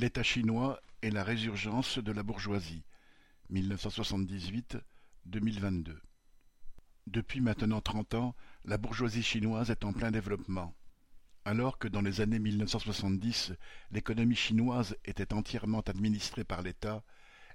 [0.00, 2.84] L'État chinois et la résurgence de la bourgeoisie,
[3.52, 4.80] 1978-2022.
[7.06, 8.34] Depuis maintenant trente ans,
[8.64, 10.74] la bourgeoisie chinoise est en plein développement.
[11.44, 13.52] Alors que dans les années 1970,
[13.90, 17.04] l'économie chinoise était entièrement administrée par l'État,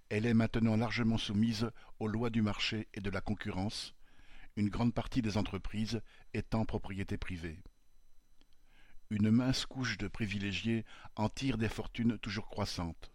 [0.09, 3.95] elle est maintenant largement soumise aux lois du marché et de la concurrence,
[4.55, 5.99] une grande partie des entreprises
[6.35, 7.57] étant propriété privée.
[9.11, 10.83] Une mince couche de privilégiés
[11.15, 13.11] en tire des fortunes toujours croissantes.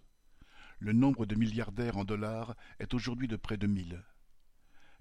[0.78, 4.04] Le nombre de milliardaires en dollars est aujourd'hui de près de mille.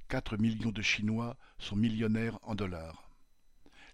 [0.07, 3.11] Quatre millions de Chinois sont millionnaires en dollars.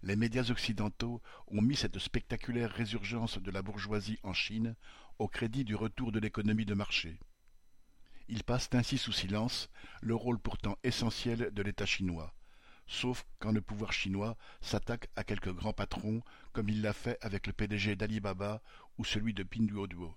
[0.02, 4.74] Les médias occidentaux ont mis cette spectaculaire résurgence de la bourgeoisie en Chine
[5.18, 7.20] au crédit du retour de l'économie de marché.
[8.28, 9.68] Ils passent ainsi sous silence
[10.00, 12.34] le rôle pourtant essentiel de l'État chinois,
[12.86, 16.22] sauf quand le pouvoir chinois s'attaque à quelques grands patrons,
[16.52, 18.62] comme il l'a fait avec le PDG d'Alibaba
[18.98, 20.14] ou celui de Pinduoduo.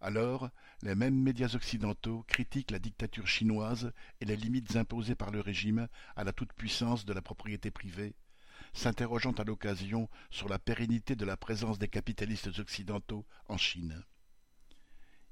[0.00, 0.50] Alors,
[0.82, 5.86] les mêmes médias occidentaux critiquent la dictature chinoise et les limites imposées par le régime
[6.16, 8.16] à la toute-puissance de la propriété privée,
[8.72, 14.02] s'interrogeant à l'occasion sur la pérennité de la présence des capitalistes occidentaux en Chine.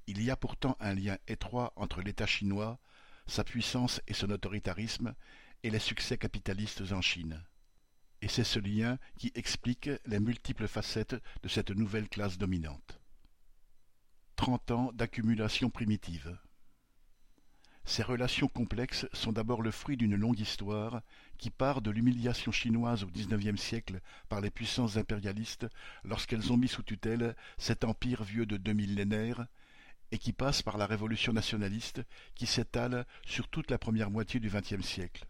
[0.07, 2.79] Il y a pourtant un lien étroit entre l'État chinois,
[3.27, 5.15] sa puissance et son autoritarisme,
[5.63, 7.43] et les succès capitalistes en Chine.
[8.23, 13.01] Et c'est ce lien qui explique les multiples facettes de cette nouvelle classe dominante.
[14.37, 16.39] Trente ans d'accumulation primitive.
[17.85, 21.03] Ces relations complexes sont d'abord le fruit d'une longue histoire
[21.39, 25.67] qui part de l'humiliation chinoise au XIXe siècle par les puissances impérialistes
[26.05, 29.47] lorsqu'elles ont mis sous tutelle cet empire vieux de deux millénaires
[30.13, 32.03] et qui passe par la révolution nationaliste
[32.35, 35.27] qui s'étale sur toute la première moitié du XXe siècle.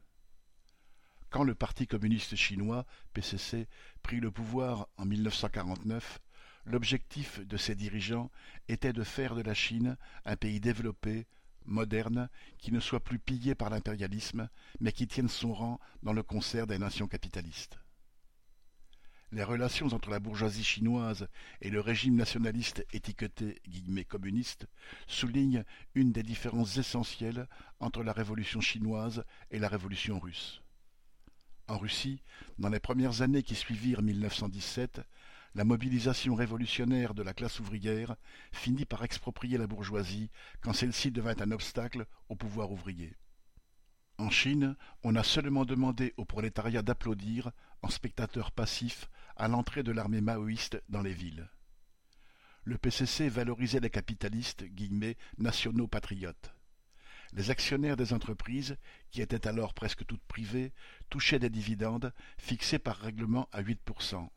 [1.30, 3.68] Quand le Parti communiste chinois, PCC,
[4.02, 6.18] prit le pouvoir en 1949,
[6.64, 8.32] l'objectif de ses dirigeants
[8.66, 11.28] était de faire de la Chine un pays développé,
[11.66, 14.48] moderne, qui ne soit plus pillé par l'impérialisme,
[14.80, 17.78] mais qui tienne son rang dans le concert des nations capitalistes.
[19.30, 21.28] Les relations entre la bourgeoisie chinoise
[21.60, 24.66] et le régime nationaliste étiqueté guillemets communiste
[25.06, 25.64] soulignent
[25.94, 27.46] une des différences essentielles
[27.78, 30.60] entre la révolution chinoise et la révolution russe.
[31.70, 32.20] En Russie,
[32.58, 35.02] dans les premières années qui suivirent 1917,
[35.54, 38.16] la mobilisation révolutionnaire de la classe ouvrière
[38.50, 40.32] finit par exproprier la bourgeoisie
[40.62, 43.14] quand celle-ci devint un obstacle au pouvoir ouvrier.
[44.18, 49.92] En Chine, on a seulement demandé au prolétariat d'applaudir, en spectateur passif, à l'entrée de
[49.92, 51.48] l'armée maoïste dans les villes.
[52.64, 56.52] Le PCC valorisait les capitalistes guillemets, nationaux patriotes.
[57.32, 58.76] Les actionnaires des entreprises,
[59.10, 60.72] qui étaient alors presque toutes privées,
[61.10, 64.28] touchaient des dividendes fixés par règlement à 8%.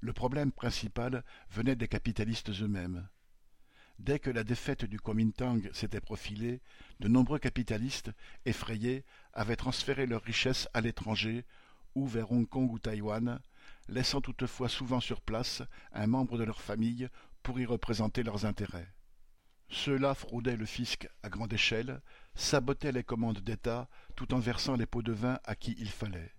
[0.00, 3.08] Le problème principal venait des capitalistes eux-mêmes.
[3.98, 6.60] Dès que la défaite du Kuomintang s'était profilée,
[7.00, 8.10] de nombreux capitalistes,
[8.44, 11.44] effrayés, avaient transféré leurs richesses à l'étranger,
[11.94, 13.40] ou vers Hong Kong ou Taïwan,
[13.88, 15.62] laissant toutefois souvent sur place
[15.92, 17.08] un membre de leur famille
[17.42, 18.93] pour y représenter leurs intérêts.
[19.68, 22.00] Ceux-là fraudaient le fisc à grande échelle,
[22.34, 26.32] sabotaient les commandes d'État tout en versant les pots de vin à qui il fallait.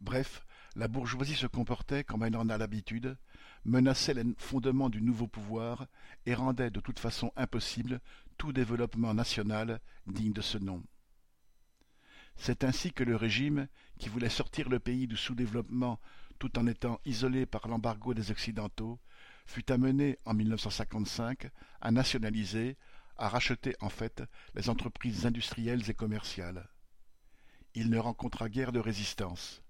[0.00, 0.44] Bref,
[0.76, 3.16] la bourgeoisie se comportait comme elle en a l'habitude,
[3.64, 5.86] menaçait les fondements du nouveau pouvoir
[6.26, 8.00] et rendait de toute façon impossible
[8.36, 10.82] tout développement national digne de ce nom.
[12.36, 16.00] C'est ainsi que le régime, qui voulait sortir le pays du sous-développement
[16.38, 18.98] tout en étant isolé par l'embargo des Occidentaux,
[19.46, 21.50] fut amené en 1955
[21.80, 22.76] à nationaliser,
[23.16, 24.22] à racheter en fait
[24.54, 26.68] les entreprises industrielles et commerciales.
[27.74, 29.62] Il ne rencontra guère de résistance.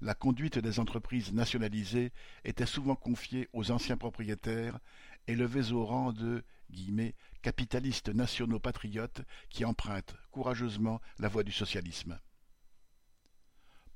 [0.00, 2.12] La conduite des entreprises nationalisées
[2.44, 4.78] était souvent confiée aux anciens propriétaires,
[5.26, 6.44] élevés au rang de
[7.42, 12.18] capitalistes nationaux patriotes qui empruntent courageusement la voie du socialisme.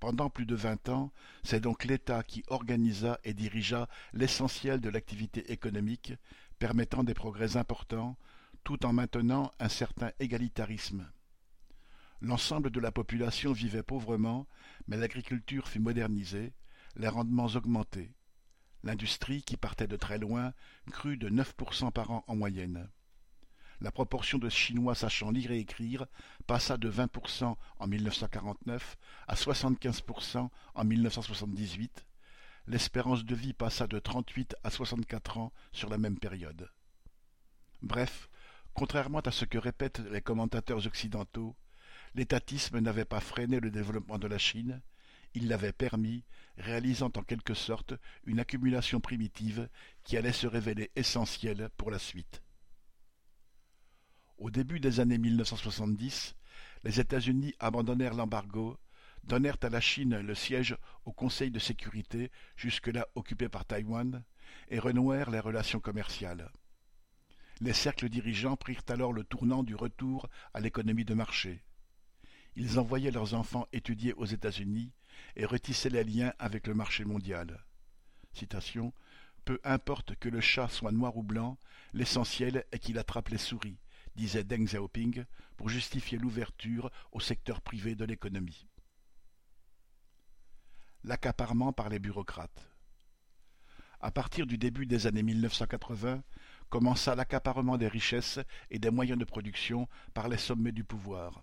[0.01, 1.13] Pendant plus de vingt ans,
[1.43, 6.15] c'est donc l'État qui organisa et dirigea l'essentiel de l'activité économique,
[6.59, 8.17] permettant des progrès importants,
[8.65, 11.07] tout en maintenant un certain égalitarisme.
[12.23, 14.47] L'ensemble de la population vivait pauvrement,
[14.89, 16.55] mais l'agriculture fut modernisée,
[16.97, 18.15] les rendements augmentés.
[18.83, 20.55] L'industrie, qui partait de très loin,
[20.91, 22.89] crut de neuf pour cent par an en moyenne
[23.81, 26.07] la proportion de Chinois sachant lire et écrire
[26.47, 28.97] passa de 20% en 1949
[29.27, 32.07] à 75% en 1978.
[32.67, 36.71] L'espérance de vie passa de 38 à 64 ans sur la même période.
[37.83, 38.29] Bref,
[38.75, 41.57] contrairement à ce que répètent les commentateurs occidentaux,
[42.15, 44.83] l'étatisme n'avait pas freiné le développement de la Chine,
[45.35, 46.25] il l'avait permis,
[46.59, 47.95] réalisant en quelque sorte
[48.25, 49.69] une accumulation primitive
[50.05, 52.43] qui allait se révéler essentielle pour la suite.
[54.41, 56.35] Au début des années 1970,
[56.85, 58.79] les États-Unis abandonnèrent l'embargo,
[59.23, 64.25] donnèrent à la Chine le siège au Conseil de sécurité, jusque-là occupé par Taïwan,
[64.69, 66.51] et renouèrent les relations commerciales.
[67.61, 71.63] Les cercles dirigeants prirent alors le tournant du retour à l'économie de marché.
[72.57, 74.91] Ils envoyaient leurs enfants étudier aux États-Unis
[75.37, 77.63] et retissaient les liens avec le marché mondial.
[79.45, 81.59] Peu importe que le chat soit noir ou blanc,
[81.93, 83.79] l'essentiel est qu'il attrape les souris,
[84.17, 85.25] disait Deng Xiaoping
[85.57, 88.67] pour justifier l'ouverture au secteur privé de l'économie.
[91.05, 92.71] L'accaparement par les bureaucrates.
[94.01, 96.23] À partir du début des années 1980,
[96.71, 98.41] commença l'accaparement des richesses
[98.71, 101.43] et des moyens de production par les sommets du pouvoir.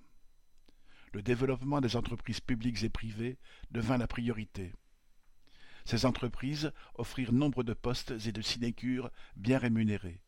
[1.13, 3.37] Le développement des entreprises publiques et privées
[3.71, 4.73] devint la priorité.
[5.85, 10.21] Ces entreprises offrirent nombre de postes et de sinécures bien rémunérés.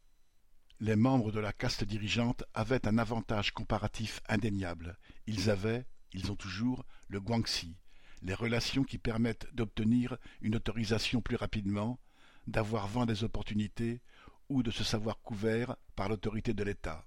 [0.81, 4.97] Les membres de la caste dirigeante avaient un avantage comparatif indéniable.
[5.27, 7.75] Ils avaient, ils ont toujours, le guangxi,
[8.21, 11.99] les relations qui permettent d'obtenir une autorisation plus rapidement,
[12.47, 13.99] d'avoir vent des opportunités
[14.47, 17.05] ou de se savoir couvert par l'autorité de l'État.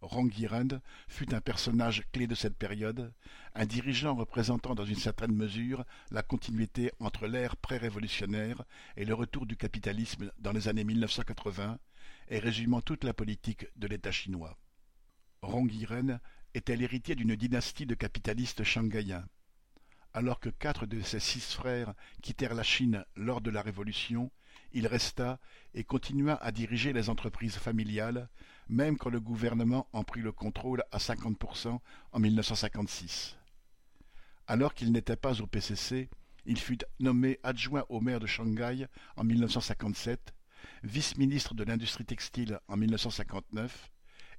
[0.00, 3.12] Rongyirend fut un personnage clé de cette période,
[3.54, 8.62] un dirigeant représentant dans une certaine mesure la continuité entre l'ère pré-révolutionnaire
[8.96, 11.78] et le retour du capitalisme dans les années 1980
[12.28, 14.58] et résumant toute la politique de l'État chinois.
[15.42, 16.18] Rongyirend
[16.54, 19.26] était l'héritier d'une dynastie de capitalistes shanghaïens.
[20.14, 24.30] Alors que quatre de ses six frères quittèrent la Chine lors de la Révolution,
[24.72, 25.38] il resta
[25.74, 28.28] et continua à diriger les entreprises familiales,
[28.68, 31.78] même quand le gouvernement en prit le contrôle à 50%
[32.12, 33.36] en 1956.
[34.46, 36.08] Alors qu'il n'était pas au PCC,
[36.46, 38.86] il fut nommé adjoint au maire de Shanghai
[39.16, 40.34] en 1957,
[40.82, 43.90] vice-ministre de l'industrie textile en 1959,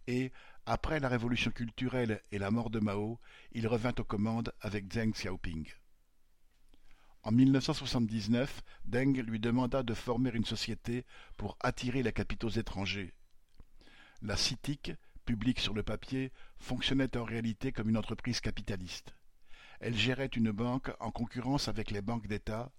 [0.08, 0.31] et,
[0.66, 3.20] après la révolution culturelle et la mort de Mao,
[3.52, 5.68] il revint aux commandes avec Deng Xiaoping.
[7.24, 11.06] En 1979, Deng lui demanda de former une société
[11.38, 13.14] pour attirer les capitaux étrangers.
[14.22, 14.94] La CITIC,
[15.26, 19.16] publique sur le papier, fonctionnait en réalité comme une entreprise capitaliste.
[19.80, 22.72] Elle gérait une banque en concurrence avec les banques d'État,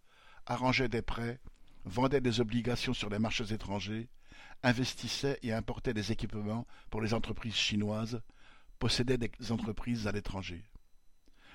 [0.47, 1.39] arrangeait des prêts,
[1.85, 4.09] vendait des obligations sur les marchés étrangers,
[4.63, 8.21] investissait et importait des équipements pour les entreprises chinoises,
[8.79, 10.65] possédait des entreprises à l'étranger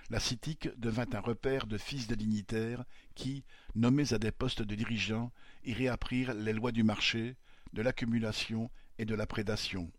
[0.10, 2.84] la CITIC devint un repère de fils de dignitaires
[3.16, 3.44] qui,
[3.74, 5.32] nommés à des postes de dirigeants,
[5.64, 7.36] y réapprirent les lois du marché,
[7.74, 9.92] de l'accumulation et de la prédation.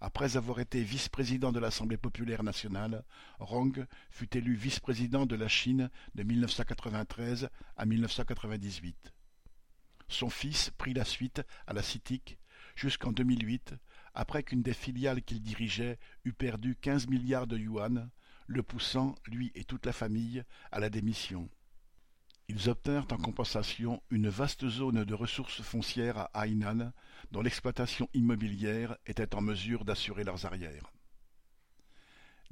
[0.00, 3.02] Après avoir été vice-président de l'Assemblée populaire nationale,
[3.38, 9.12] Rong fut élu vice-président de la Chine de 1993 à 1998.
[10.08, 12.38] Son fils prit la suite à la CITIC
[12.74, 13.74] jusqu'en 2008,
[14.14, 18.10] après qu'une des filiales qu'il dirigeait eut perdu 15 milliards de yuan,
[18.46, 21.48] le poussant, lui et toute la famille, à la démission.
[22.48, 26.92] Ils obtinrent en compensation une vaste zone de ressources foncières à Hainan,
[27.32, 30.92] dont l'exploitation immobilière était en mesure d'assurer leurs arrières.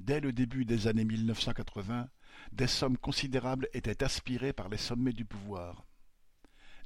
[0.00, 2.08] Dès le début des années 1980,
[2.52, 5.84] des sommes considérables étaient aspirées par les sommets du pouvoir.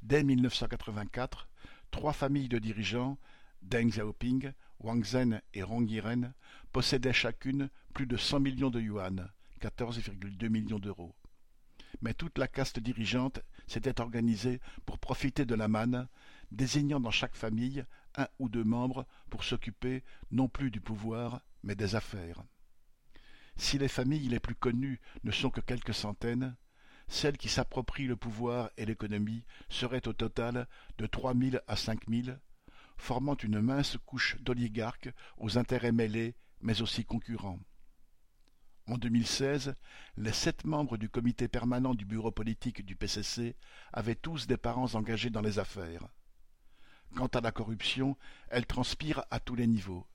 [0.03, 1.49] Dès 1984,
[1.89, 3.17] trois familles de dirigeants,
[3.63, 6.33] Deng Xiaoping, Wang Zhen et Rong Yiren,
[6.71, 9.29] possédaient chacune plus de cent millions de yuan,
[9.61, 11.15] 14,2 millions d'euros.
[12.01, 16.07] Mais toute la caste dirigeante s'était organisée pour profiter de la manne,
[16.51, 21.75] désignant dans chaque famille un ou deux membres pour s'occuper non plus du pouvoir, mais
[21.75, 22.43] des affaires.
[23.55, 26.55] Si les familles les plus connues ne sont que quelques centaines,
[27.07, 30.67] celles qui s'approprient le pouvoir et l'économie seraient au total
[30.97, 32.39] de trois mille à cinq mille,
[32.97, 37.59] formant une mince couche d'oligarques aux intérêts mêlés mais aussi concurrents.
[38.89, 39.75] En 2016,
[40.17, 43.55] les sept membres du comité permanent du bureau politique du PCC
[43.93, 46.07] avaient tous des parents engagés dans les affaires.
[47.15, 48.17] Quant à la corruption,
[48.49, 50.07] elle transpire à tous les niveaux.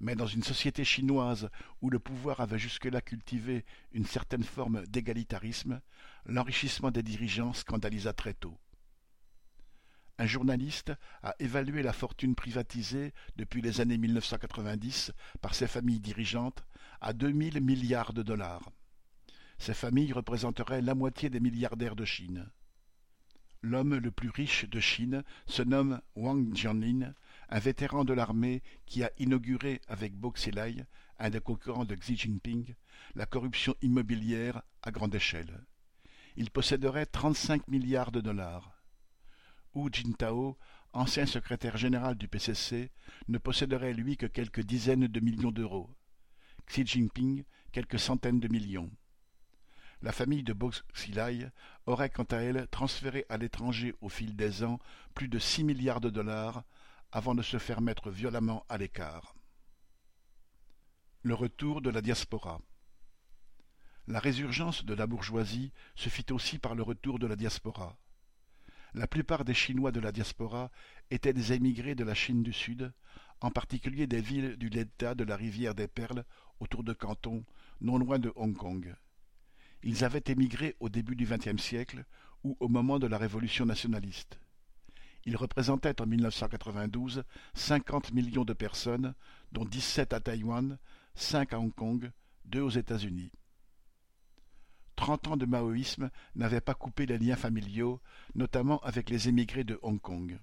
[0.00, 5.80] Mais dans une société chinoise où le pouvoir avait jusque-là cultivé une certaine forme d'égalitarisme,
[6.26, 8.58] l'enrichissement des dirigeants scandalisa très tôt.
[10.18, 10.92] Un journaliste
[11.22, 16.64] a évalué la fortune privatisée depuis les années 1990 par ces familles dirigeantes
[17.00, 18.70] à deux mille milliards de dollars.
[19.58, 22.50] Ces familles représenteraient la moitié des milliardaires de Chine.
[23.62, 27.14] L'homme le plus riche de Chine se nomme Wang Jianlin,
[27.48, 30.86] un vétéran de l'armée qui a inauguré avec Bo Xilai
[31.18, 32.74] un des concurrents de Xi Jinping,
[33.14, 35.64] la corruption immobilière à grande échelle.
[36.36, 38.80] Il posséderait 35 milliards de dollars.
[39.74, 40.56] Hu Jintao,
[40.92, 42.92] ancien secrétaire général du PCC,
[43.26, 45.90] ne posséderait lui que quelques dizaines de millions d'euros.
[46.68, 48.90] Xi Jinping, quelques centaines de millions.
[50.02, 51.50] La famille de Boxilai
[51.86, 54.78] aurait quant à elle transféré à l'étranger au fil des ans
[55.14, 56.62] plus de six milliards de dollars
[57.10, 59.34] avant de se faire mettre violemment à l'écart.
[61.22, 62.60] Le retour de la diaspora
[64.06, 67.98] La résurgence de la bourgeoisie se fit aussi par le retour de la diaspora.
[68.94, 70.70] La plupart des Chinois de la diaspora
[71.10, 72.92] étaient des émigrés de la Chine du Sud,
[73.40, 76.24] en particulier des villes du delta de la rivière des Perles
[76.60, 77.44] autour de Canton,
[77.80, 78.94] non loin de Hong Kong.
[79.82, 82.04] Ils avaient émigré au début du XXe siècle
[82.44, 84.38] ou au moment de la Révolution nationaliste.
[85.24, 87.24] Ils représentaient en 1992
[87.54, 89.14] 50 millions de personnes,
[89.52, 90.78] dont 17 à Taïwan,
[91.14, 92.10] 5 à Hong Kong,
[92.46, 93.30] 2 aux États-Unis.
[94.96, 98.00] Trente ans de maoïsme n'avaient pas coupé les liens familiaux,
[98.34, 100.38] notamment avec les émigrés de Hong Kong.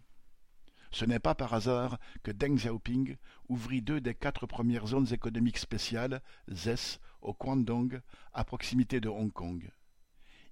[0.91, 3.17] Ce n'est pas par hasard que Deng Xiaoping
[3.49, 8.01] ouvrit deux des quatre premières zones économiques spéciales, ZES, au Guangdong,
[8.33, 9.69] à proximité de Hong Kong.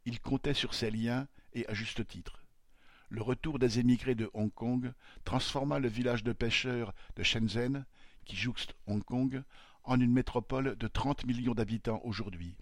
[0.05, 2.43] Il comptait sur ces liens, et à juste titre.
[3.09, 4.91] Le retour des émigrés de Hong Kong
[5.23, 7.85] transforma le village de pêcheurs de Shenzhen,
[8.25, 9.43] qui jouxte Hong Kong,
[9.83, 12.55] en une métropole de 30 millions d'habitants aujourd'hui.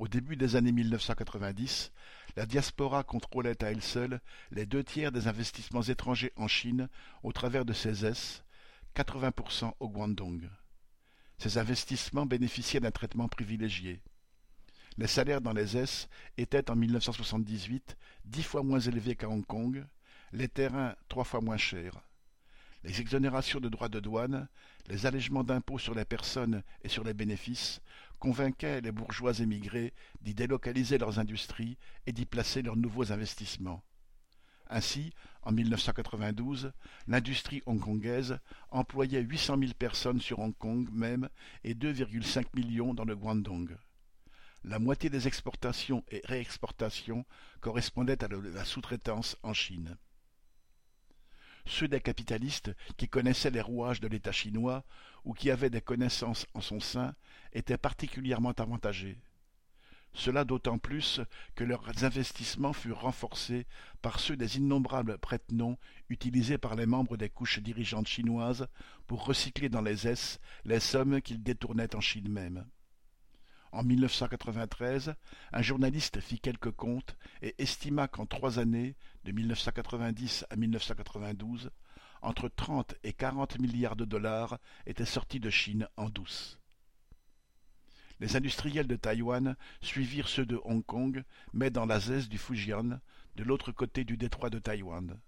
[0.00, 1.92] Au début des années 1990,
[2.34, 6.88] la diaspora contrôlait à elle seule les deux tiers des investissements étrangers en Chine
[7.22, 8.42] au travers de ses S,
[8.96, 10.48] 80% au Guangdong.
[11.36, 14.00] Ces investissements bénéficiaient d'un traitement privilégié.
[14.96, 19.84] Les salaires dans les S étaient en 1978 dix fois moins élevés qu'à Hong Kong,
[20.32, 22.00] les terrains trois fois moins chers.
[22.84, 24.48] Les exonérations de droits de douane,
[24.88, 27.82] les allègements d'impôts sur les personnes et sur les bénéfices
[28.20, 33.82] convainquaient les bourgeois émigrés d'y délocaliser leurs industries et d'y placer leurs nouveaux investissements.
[34.68, 35.12] Ainsi,
[35.42, 36.70] en 1992,
[37.08, 38.38] l'industrie hongkongaise
[38.70, 41.28] employait 800 000 personnes sur Hong Kong même
[41.64, 43.76] et 2,5 millions dans le Guangdong.
[44.62, 47.24] La moitié des exportations et réexportations
[47.60, 49.96] correspondaient à la sous-traitance en Chine.
[51.66, 54.84] Ceux des capitalistes qui connaissaient les rouages de l'État chinois
[55.24, 57.14] ou qui avaient des connaissances en son sein
[57.52, 59.18] étaient particulièrement avantagés.
[60.12, 61.20] Cela d'autant plus
[61.54, 63.66] que leurs investissements furent renforcés
[64.02, 68.66] par ceux des innombrables prête-noms utilisés par les membres des couches dirigeantes chinoises
[69.06, 72.66] pour recycler dans les S les sommes qu'ils détournaient en Chine même.
[73.72, 75.14] En 1993,
[75.52, 81.70] un journaliste fit quelques comptes et estima qu'en trois années, de 1990 à 1992,
[82.22, 86.58] entre 30 et 40 milliards de dollars étaient sortis de Chine en douce.
[88.18, 93.00] Les industriels de Taïwan suivirent ceux de Hong Kong, mais dans la du Fujian,
[93.36, 95.18] de l'autre côté du détroit de Taïwan.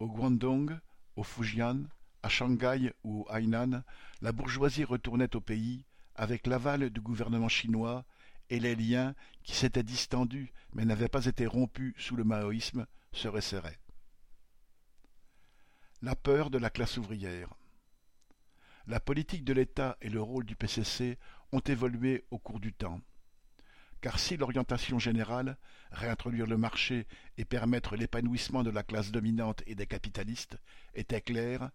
[0.00, 0.78] Au Guangdong,
[1.16, 1.84] au Fujian,
[2.22, 3.82] à Shanghai ou au Hainan,
[4.20, 8.04] la bourgeoisie retournait au pays avec l'aval du gouvernement chinois
[8.50, 13.28] et les liens qui s'étaient distendus mais n'avaient pas été rompus sous le maoïsme se
[13.28, 13.78] resserraient.
[16.00, 17.54] La peur de la classe ouvrière.
[18.86, 21.18] La politique de l'État et le rôle du PCC
[21.52, 23.00] ont évolué au cours du temps.
[24.00, 25.56] Car si l'orientation générale,
[25.92, 27.06] réintroduire le marché
[27.38, 30.58] et permettre l'épanouissement de la classe dominante et des capitalistes,
[30.94, 31.70] était claire,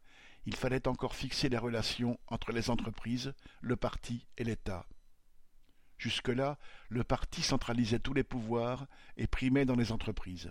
[0.47, 4.85] il fallait encore fixer les relations entre les entreprises, le parti et l'État.
[5.97, 8.87] Jusque-là, le parti centralisait tous les pouvoirs
[9.17, 10.49] et primait dans les entreprises.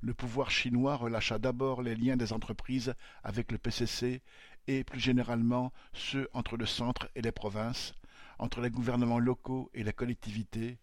[0.00, 4.22] Le pouvoir chinois relâcha d'abord les liens des entreprises avec le PCC
[4.68, 7.94] et, plus généralement, ceux entre le centre et les provinces,
[8.38, 10.78] entre les gouvernements locaux et les collectivités,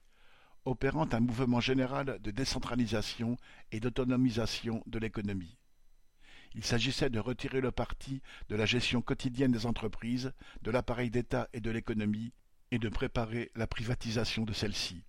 [0.66, 3.38] opérant un mouvement général de décentralisation
[3.72, 5.61] et d'autonomisation de l'économie.
[6.54, 11.48] Il s'agissait de retirer le parti de la gestion quotidienne des entreprises, de l'appareil d'État
[11.54, 12.34] et de l'économie,
[12.72, 15.04] et de préparer la privatisation de celle-ci.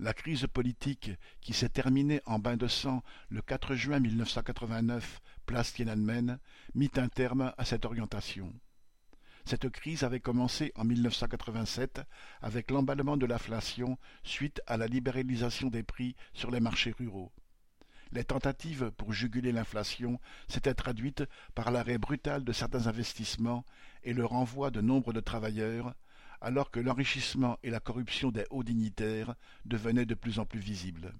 [0.00, 5.72] La crise politique qui s'est terminée en bain de sang le 4 juin 1989, place
[5.72, 6.38] Tiananmen,
[6.74, 8.52] mit un terme à cette orientation.
[9.44, 12.00] Cette crise avait commencé en 1987
[12.40, 17.30] avec l'emballement de l'inflation suite à la libéralisation des prix sur les marchés ruraux.
[18.14, 21.24] Les tentatives pour juguler l'inflation s'étaient traduites
[21.56, 23.64] par l'arrêt brutal de certains investissements
[24.04, 25.96] et le renvoi de nombre de travailleurs,
[26.40, 31.12] alors que l'enrichissement et la corruption des hauts dignitaires devenaient de plus en plus visibles.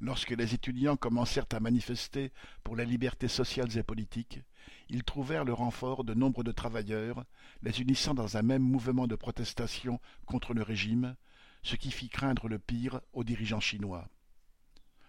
[0.00, 2.32] Lorsque les étudiants commencèrent à manifester
[2.64, 4.40] pour les libertés sociales et politiques,
[4.88, 7.26] ils trouvèrent le renfort de nombre de travailleurs,
[7.60, 11.16] les unissant dans un même mouvement de protestation contre le régime,
[11.62, 14.08] ce qui fit craindre le pire aux dirigeants chinois.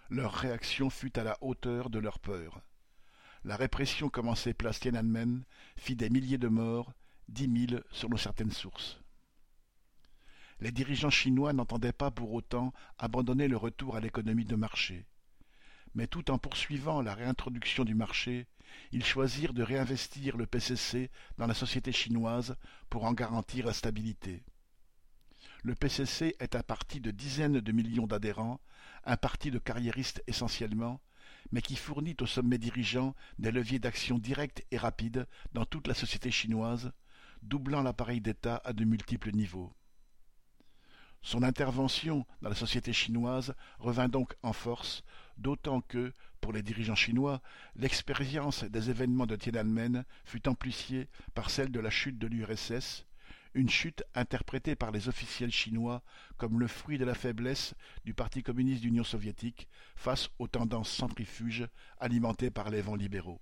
[0.10, 2.62] Leur réaction fut à la hauteur de leur peur.
[3.44, 5.44] La répression commencée place Tiananmen
[5.76, 6.94] fit des milliers de morts,
[7.28, 9.00] dix mille selon certaines sources
[10.60, 15.06] les dirigeants chinois n'entendaient pas pour autant abandonner le retour à l'économie de marché.
[15.94, 18.48] Mais tout en poursuivant la réintroduction du marché,
[18.92, 22.56] ils choisirent de réinvestir le PCC dans la société chinoise
[22.90, 24.44] pour en garantir la stabilité.
[25.64, 28.60] Le PCC est un parti de dizaines de millions d'adhérents,
[29.08, 31.02] un parti de carriéristes essentiellement,
[31.52, 35.94] mais qui fournit au sommet dirigeant des leviers d'action directs et rapides dans toute la
[35.94, 36.92] société chinoise,
[37.42, 39.74] doublant l'appareil d'État à de multiples niveaux.
[41.22, 45.04] Son intervention dans la société chinoise revint donc en force,
[45.38, 47.42] d'autant que, pour les dirigeants chinois,
[47.76, 53.06] l'expérience des événements de Tiananmen fut amplifiée par celle de la chute de l'URSS,
[53.54, 56.04] une chute interprétée par les officiels chinois
[56.38, 57.74] comme le fruit de la faiblesse
[58.06, 61.68] du Parti communiste d'Union soviétique face aux tendances centrifuges
[62.00, 63.42] alimentées par les vents libéraux.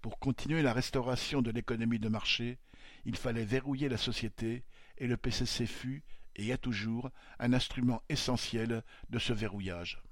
[0.00, 2.58] Pour continuer la restauration de l'économie de marché,
[3.04, 4.64] il fallait verrouiller la société
[4.98, 6.04] et le PCC fut,
[6.36, 10.02] et est toujours, un instrument essentiel de ce verrouillage.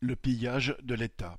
[0.00, 1.38] Le pillage de l'État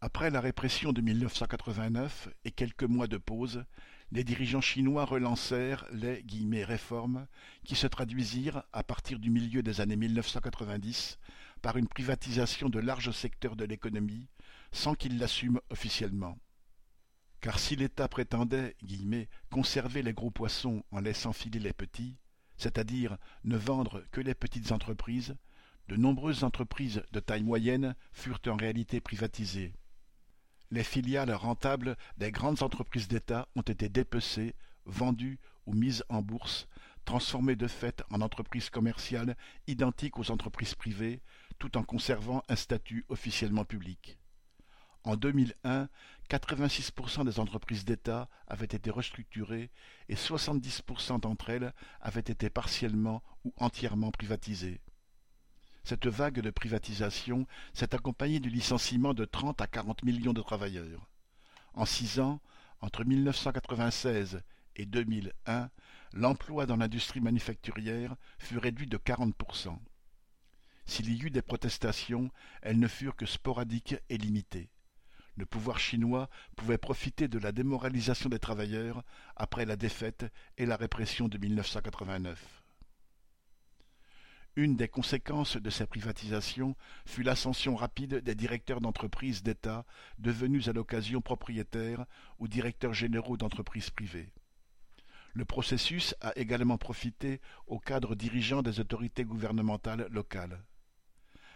[0.00, 3.64] Après la répression de 1989 et quelques mois de pause,
[4.12, 7.26] les dirigeants chinois relancèrent les réformes
[7.64, 11.18] qui se traduisirent, à partir du milieu des années 1990,
[11.62, 14.28] par une privatisation de larges secteurs de l'économie,
[14.70, 16.38] sans qu'ils l'assument officiellement.
[17.40, 18.76] Car si l'État prétendait
[19.50, 22.18] conserver les gros poissons en laissant filer les petits,
[22.56, 25.34] c'est-à-dire ne vendre que les petites entreprises,
[25.88, 29.74] de nombreuses entreprises de taille moyenne furent en réalité privatisées.
[30.70, 36.68] Les filiales rentables des grandes entreprises d'État ont été dépecées, vendues ou mises en bourse,
[37.06, 41.22] transformées de fait en entreprises commerciales identiques aux entreprises privées,
[41.58, 44.18] tout en conservant un statut officiellement public.
[45.04, 45.88] En 2001,
[46.28, 49.70] 86% des entreprises d'État avaient été restructurées
[50.10, 54.82] et 70% d'entre elles avaient été partiellement ou entièrement privatisées.
[55.88, 61.08] Cette vague de privatisation s'est accompagnée du licenciement de 30 à 40 millions de travailleurs.
[61.72, 62.42] En six ans,
[62.82, 64.42] entre 1996
[64.76, 65.70] et 2001,
[66.12, 69.78] l'emploi dans l'industrie manufacturière fut réduit de 40%.
[70.84, 74.68] S'il y eut des protestations, elles ne furent que sporadiques et limitées
[75.36, 79.04] le pouvoir chinois pouvait profiter de la démoralisation des travailleurs
[79.36, 80.26] après la défaite
[80.58, 82.67] et la répression de 1989.
[84.58, 86.74] Une des conséquences de ces privatisations
[87.06, 89.84] fut l'ascension rapide des directeurs d'entreprises d'État
[90.18, 92.04] devenus à l'occasion propriétaires
[92.40, 94.32] ou directeurs généraux d'entreprises privées.
[95.32, 100.64] Le processus a également profité aux cadres dirigeants des autorités gouvernementales locales.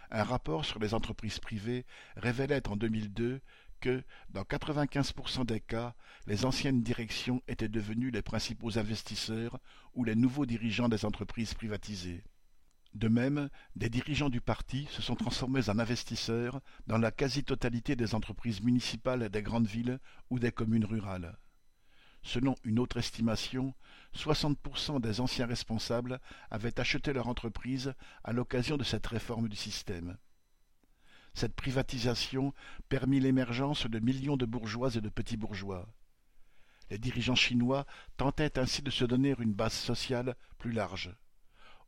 [0.09, 1.85] Un rapport sur les entreprises privées
[2.15, 3.41] révélait en 2002
[3.81, 5.93] que, dans 95% des cas,
[6.25, 9.59] les anciennes directions étaient devenues les principaux investisseurs
[9.93, 12.23] ou les nouveaux dirigeants des entreprises privatisées.
[12.93, 18.13] De même, des dirigeants du parti se sont transformés en investisseurs dans la quasi-totalité des
[18.13, 21.37] entreprises municipales des grandes villes ou des communes rurales.
[22.21, 23.73] Selon une autre estimation,
[24.15, 30.17] 60% des anciens responsables avaient acheté leur entreprise à l'occasion de cette réforme du système.
[31.33, 32.53] Cette privatisation
[32.89, 35.87] permit l'émergence de millions de bourgeois et de petits bourgeois.
[36.91, 41.11] Les dirigeants chinois tentaient ainsi de se donner une base sociale plus large.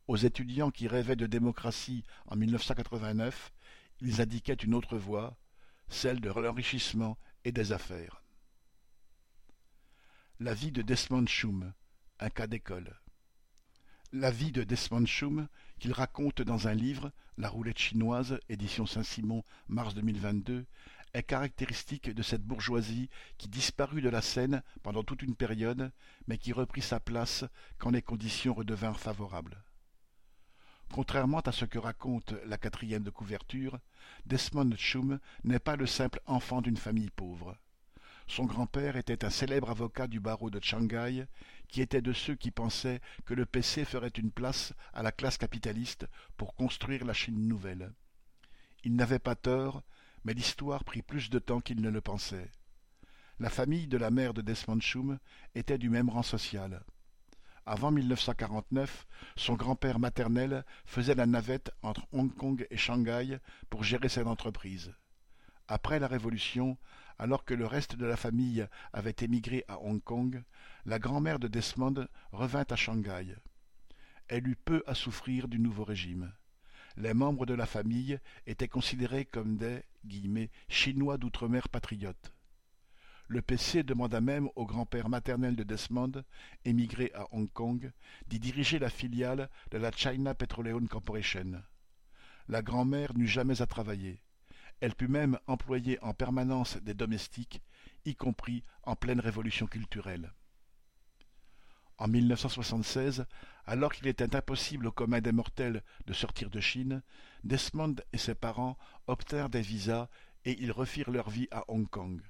[0.08, 3.52] Aux étudiants qui rêvaient de démocratie en 1989,
[4.02, 5.36] ils indiquaient une autre voie,
[5.90, 8.22] celle de l'enrichissement et des affaires.
[10.40, 11.74] La vie de Desmond Chum,
[12.20, 13.00] un cas d'école.
[14.12, 15.48] La vie de Desmond Chum,
[15.80, 20.66] qu'il raconte dans un livre, La roulette chinoise, édition Saint-Simon, mars 2022,
[21.14, 25.92] est caractéristique de cette bourgeoisie qui disparut de la scène pendant toute une période,
[26.28, 27.44] mais qui reprit sa place
[27.80, 29.65] quand les conditions redevinrent favorables.
[30.92, 33.80] Contrairement à ce que raconte la quatrième de couverture,
[34.26, 37.58] Desmond Chum n'est pas le simple enfant d'une famille pauvre.
[38.28, 41.26] Son grand-père était un célèbre avocat du barreau de Shanghai,
[41.68, 45.38] qui était de ceux qui pensaient que le PC ferait une place à la classe
[45.38, 47.94] capitaliste pour construire la Chine nouvelle.
[48.84, 49.84] Il n'avait pas tort,
[50.24, 52.50] mais l'histoire prit plus de temps qu'il ne le pensait.
[53.40, 55.20] La famille de la mère de Desmond Chum
[55.54, 56.84] était du même rang social.
[57.68, 63.40] Avant 1949, son grand-père maternel faisait la navette entre Hong Kong et Shanghai
[63.72, 64.94] pour gérer cette entreprise.
[65.68, 66.78] Après la Révolution,
[67.18, 70.44] alors que le reste de la famille avait émigré à Hong Kong,
[70.86, 73.36] la grand-mère de Desmond revint à Shanghai.
[74.28, 76.32] Elle eut peu à souffrir du nouveau régime.
[76.98, 79.82] Les membres de la famille étaient considérés comme des
[80.70, 82.35] «Chinois d'outre-mer patriotes.
[83.28, 86.24] Le PC demanda même au grand-père maternel de Desmond,
[86.64, 87.92] émigré à Hong Kong,
[88.28, 91.64] d'y diriger la filiale de la China Petroleum Corporation.
[92.48, 94.22] La grand-mère n'eut jamais à travailler.
[94.80, 97.64] Elle put même employer en permanence des domestiques,
[98.06, 100.32] y compris en pleine révolution culturelle.
[101.98, 103.26] En 1976,
[103.66, 107.02] alors qu'il était impossible au commun des mortels de sortir de Chine,
[107.44, 110.10] Desmond et ses parents obtinrent des visas
[110.44, 112.22] et ils refirent leur vie à Hong Kong.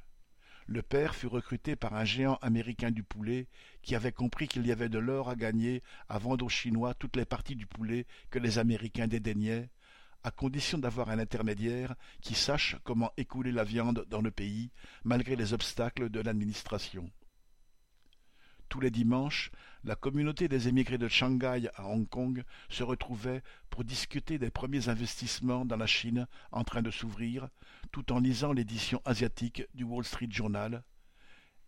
[0.68, 3.48] Le père fut recruté par un géant américain du poulet
[3.84, 7.18] qui avait compris qu'il y avait de l'or à gagner à vendre aux Chinois toutes
[7.18, 9.70] les parties du poulet que les Américains dédaignaient,
[10.24, 14.72] à condition d'avoir un intermédiaire qui sache comment écouler la viande dans le pays
[15.04, 17.12] malgré les obstacles de l'administration.
[18.70, 19.52] Tous les dimanches,
[19.84, 24.90] la communauté des émigrés de Shanghai à Hong Kong se retrouvait pour discuter des premiers
[24.90, 27.50] investissements dans la Chine en train de s'ouvrir,
[27.92, 30.84] tout en lisant l'édition asiatique du Wall Street Journal.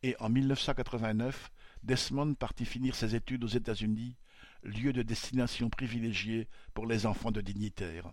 [0.03, 1.51] Et en 1989,
[1.83, 4.15] Desmond partit finir ses études aux États-Unis,
[4.63, 8.11] lieu de destination privilégié pour les enfants de dignitaires.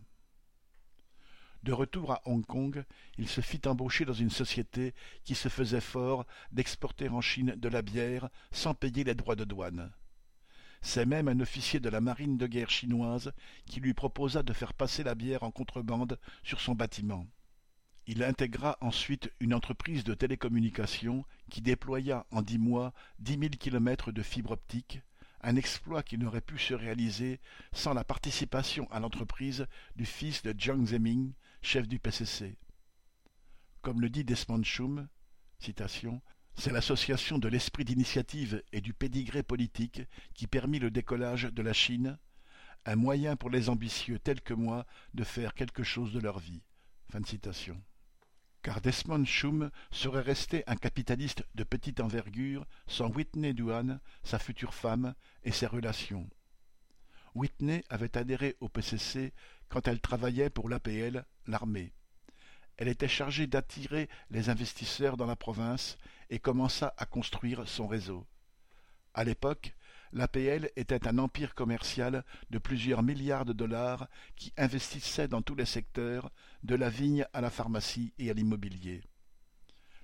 [1.65, 2.85] De retour à Hong Kong,
[3.17, 4.93] il se fit embaucher dans une société
[5.25, 9.45] qui se faisait fort d'exporter en Chine de la bière sans payer les droits de
[9.45, 9.91] douane.
[10.83, 13.33] C'est même un officier de la marine de guerre chinoise
[13.65, 17.27] qui lui proposa de faire passer la bière en contrebande sur son bâtiment.
[18.07, 24.13] Il intégra ensuite une entreprise de télécommunications qui déploya en dix mois dix mille kilomètres
[24.13, 25.01] de fibres optiques,
[25.41, 27.41] un exploit qui n'aurait pu se réaliser
[27.73, 31.31] sans la participation à l'entreprise du fils de Jiang Zemin,
[31.65, 32.59] chef du PCC.
[33.81, 35.09] Comme le dit Desmond Schum,
[35.59, 40.03] c'est l'association de l'esprit d'initiative et du pédigré politique
[40.35, 42.19] qui permit le décollage de la Chine,
[42.85, 46.63] un moyen pour les ambitieux tels que moi de faire quelque chose de leur vie.
[48.63, 54.75] Car Desmond Schum serait resté un capitaliste de petite envergure sans Whitney Duan, sa future
[54.75, 56.29] femme et ses relations.
[57.35, 59.33] Whitney avait adhéré au PCC
[59.69, 61.93] quand elle travaillait pour l'APL, l'armée.
[62.77, 65.97] Elle était chargée d'attirer les investisseurs dans la province
[66.31, 68.27] et commença à construire son réseau.
[69.15, 69.75] À l'époque,
[70.13, 75.67] l'APL était un empire commercial de plusieurs milliards de dollars qui investissait dans tous les
[75.67, 76.31] secteurs,
[76.63, 79.03] de la vigne à la pharmacie et à l'immobilier.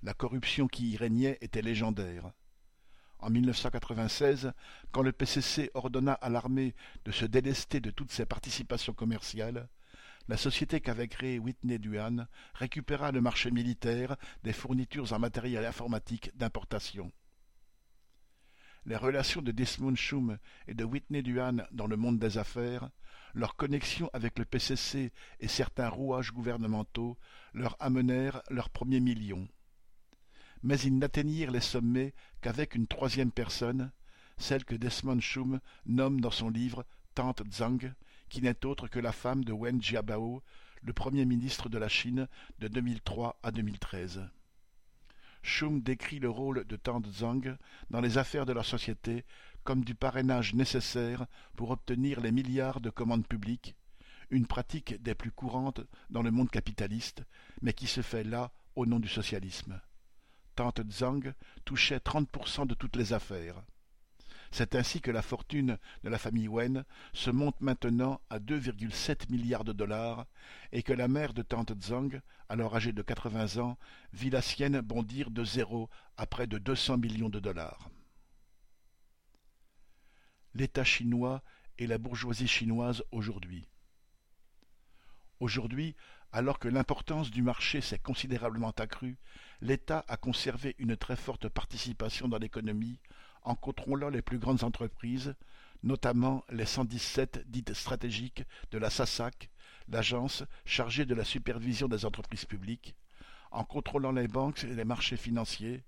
[0.02, 2.32] La corruption qui y régnait était légendaire.
[3.22, 4.52] En 1996,
[4.92, 9.68] quand le PCC ordonna à l'armée de se délester de toutes ses participations commerciales,
[10.28, 16.30] la société qu'avait créée Whitney Duan récupéra le marché militaire des fournitures en matériel informatique
[16.35, 17.12] d'importation.
[18.87, 22.88] Les relations de Desmond Schum et de Whitney Duan dans le monde des affaires,
[23.35, 27.18] leur connexion avec le PCC et certains rouages gouvernementaux
[27.52, 29.46] leur amenèrent leurs premiers millions
[30.62, 33.90] mais ils n'atteignirent les sommets qu'avec une troisième personne,
[34.36, 37.92] celle que Desmond Schum nomme dans son livre Tante Zhang,
[38.28, 40.42] qui n'est autre que la femme de Wen Jiabao,
[40.82, 44.28] le premier ministre de la Chine de 2003 à 2013.
[45.42, 47.56] Schum décrit le rôle de Tante Zhang
[47.90, 49.24] dans les affaires de la société
[49.64, 53.74] comme du parrainage nécessaire pour obtenir les milliards de commandes publiques,
[54.30, 57.22] une pratique des plus courantes dans le monde capitaliste,
[57.62, 59.80] mais qui se fait là au nom du socialisme
[60.60, 61.32] tante Zhang
[61.64, 63.62] touchait 30% de toutes les affaires.
[64.50, 69.64] C'est ainsi que la fortune de la famille Wen se monte maintenant à 2,7 milliards
[69.64, 70.26] de dollars
[70.72, 72.20] et que la mère de tante Zhang,
[72.50, 73.78] alors âgée de 80 ans,
[74.12, 77.88] vit la sienne bondir de zéro à près de 200 millions de dollars.
[80.52, 81.42] L'État chinois
[81.78, 83.66] et la bourgeoisie chinoise aujourd'hui.
[85.38, 85.96] Aujourd'hui,
[86.32, 89.18] alors que l'importance du marché s'est considérablement accrue,
[89.60, 92.98] l'État a conservé une très forte participation dans l'économie
[93.42, 95.34] en contrôlant les plus grandes entreprises,
[95.82, 99.50] notamment les 117 dites stratégiques de la SASAC,
[99.88, 102.94] l'agence chargée de la supervision des entreprises publiques,
[103.50, 105.82] en contrôlant les banques et les marchés financiers,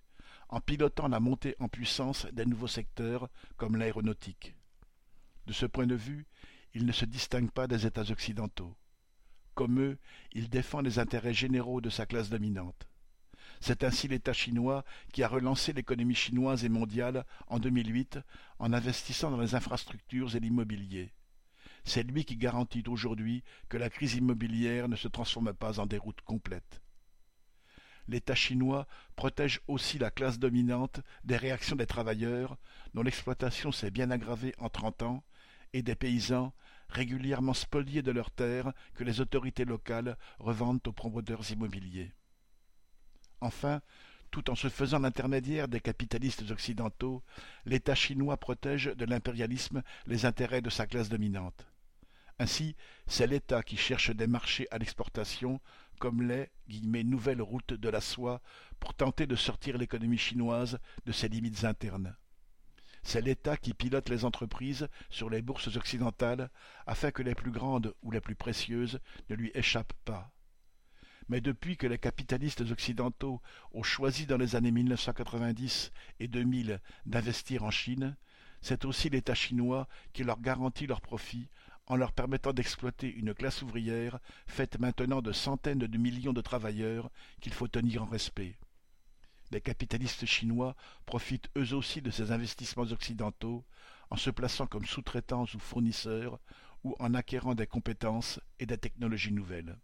[0.48, 4.54] en pilotant la montée en puissance des nouveaux secteurs comme l'aéronautique.
[5.46, 6.26] De ce point de vue,
[6.74, 8.74] il ne se distingue pas des États occidentaux.
[9.54, 9.98] Comme eux,
[10.32, 12.88] il défend les intérêts généraux de sa classe dominante.
[13.60, 18.18] C'est ainsi l'État chinois qui a relancé l'économie chinoise et mondiale en 2008
[18.58, 21.12] en investissant dans les infrastructures et l'immobilier.
[21.84, 26.20] C'est lui qui garantit aujourd'hui que la crise immobilière ne se transforme pas en déroute
[26.22, 26.82] complète.
[28.08, 28.86] L'État chinois
[29.16, 32.58] protège aussi la classe dominante des réactions des travailleurs,
[32.94, 35.22] dont l'exploitation s'est bien aggravée en trente ans,
[35.72, 36.52] et des paysans,
[36.92, 42.12] régulièrement spoliés de leurs terres que les autorités locales revendent aux promoteurs immobiliers.
[43.40, 43.80] Enfin,
[44.30, 47.22] tout en se faisant l'intermédiaire des capitalistes occidentaux,
[47.66, 51.66] l'État chinois protège de l'impérialisme les intérêts de sa classe dominante.
[52.38, 52.76] Ainsi,
[53.06, 55.60] c'est l'État qui cherche des marchés à l'exportation,
[55.98, 58.40] comme les nouvelles routes de la soie,
[58.80, 62.16] pour tenter de sortir l'économie chinoise de ses limites internes.
[63.02, 66.50] C'est l'État qui pilote les entreprises sur les bourses occidentales
[66.86, 70.32] afin que les plus grandes ou les plus précieuses ne lui échappent pas.
[71.28, 73.40] Mais depuis que les capitalistes occidentaux
[73.72, 78.16] ont choisi dans les années 1990 et 2000 d'investir en Chine,
[78.60, 81.48] c'est aussi l'État chinois qui leur garantit leurs profits
[81.86, 87.10] en leur permettant d'exploiter une classe ouvrière faite maintenant de centaines de millions de travailleurs
[87.40, 88.56] qu'il faut tenir en respect.
[89.52, 93.66] Les capitalistes chinois profitent eux aussi de ces investissements occidentaux
[94.08, 96.40] en se plaçant comme sous-traitants ou fournisseurs
[96.84, 99.78] ou en acquérant des compétences et des technologies nouvelles.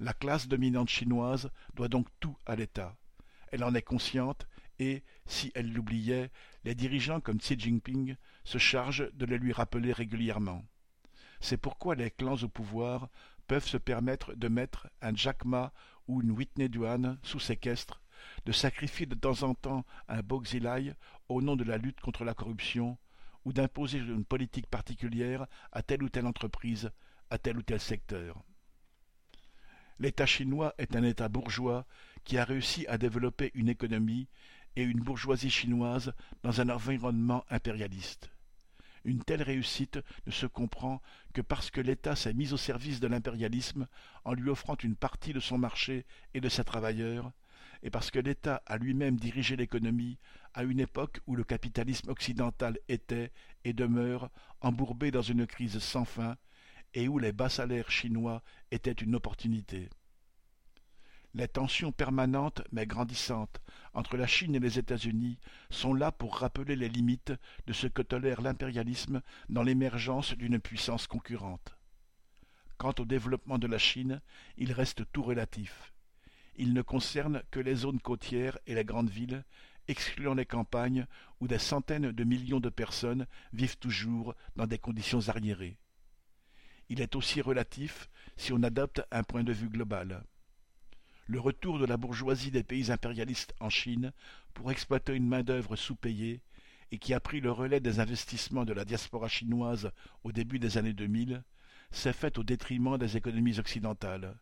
[0.00, 2.96] La classe dominante chinoise doit donc tout à l'État.
[3.52, 6.30] Elle en est consciente et, si elle l'oubliait,
[6.64, 10.64] les dirigeants comme Xi Jinping se chargent de le lui rappeler régulièrement.
[11.40, 13.10] C'est pourquoi les clans au pouvoir
[13.48, 15.74] peuvent se permettre de mettre un Jack Ma
[16.08, 18.00] ou une Whitney Duan sous séquestre,
[18.46, 20.94] de sacrifier de temps en temps un Boxilai
[21.28, 22.98] au nom de la lutte contre la corruption,
[23.44, 26.90] ou d'imposer une politique particulière à telle ou telle entreprise,
[27.30, 28.42] à tel ou tel secteur.
[29.98, 31.86] L'État chinois est un État bourgeois
[32.24, 34.28] qui a réussi à développer une économie
[34.76, 38.30] et une bourgeoisie chinoise dans un environnement impérialiste.
[39.04, 41.02] Une telle réussite ne se comprend
[41.34, 43.86] que parce que l'État s'est mis au service de l'impérialisme
[44.24, 47.30] en lui offrant une partie de son marché et de ses travailleurs,
[47.84, 50.18] et parce que l'État a lui-même dirigé l'économie
[50.54, 53.30] à une époque où le capitalisme occidental était
[53.64, 54.30] et demeure
[54.62, 56.36] embourbé dans une crise sans fin,
[56.94, 59.90] et où les bas salaires chinois étaient une opportunité.
[61.34, 63.60] Les tensions permanentes mais grandissantes
[63.92, 67.32] entre la Chine et les États-Unis sont là pour rappeler les limites
[67.66, 71.76] de ce que tolère l'impérialisme dans l'émergence d'une puissance concurrente.
[72.78, 74.22] Quant au développement de la Chine,
[74.56, 75.93] il reste tout relatif.
[76.56, 79.44] Il ne concerne que les zones côtières et les grandes villes,
[79.88, 81.06] excluant les campagnes
[81.40, 85.76] où des centaines de millions de personnes vivent toujours dans des conditions arriérées.
[86.88, 90.24] Il est aussi relatif si on adopte un point de vue global
[91.26, 94.12] le retour de la bourgeoisie des pays impérialistes en Chine
[94.52, 96.42] pour exploiter une main-d'œuvre sous-payée
[96.90, 99.90] et qui a pris le relais des investissements de la diaspora chinoise
[100.22, 101.42] au début des années 2000,
[101.90, 104.36] s'est fait au détriment des économies occidentales.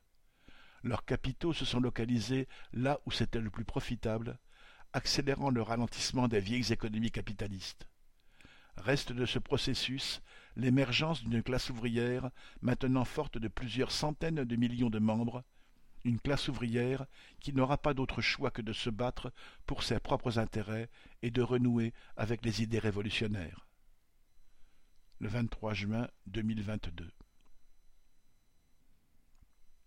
[0.85, 4.39] Leurs capitaux se sont localisés là où c'était le plus profitable,
[4.93, 7.89] accélérant le ralentissement des vieilles économies capitalistes.
[8.77, 10.23] Reste de ce processus
[10.57, 12.31] l'émergence d'une classe ouvrière
[12.63, 15.45] maintenant forte de plusieurs centaines de millions de membres,
[16.05, 17.07] une classe ouvrière
[17.41, 19.33] qui n'aura pas d'autre choix que de se battre
[19.67, 20.91] pour ses propres intérêts
[21.23, 23.67] et de renouer avec les idées révolutionnaires.
[25.21, 27.09] Le 23 juin 2022.